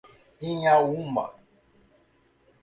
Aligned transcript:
Inhaúma 0.49 1.25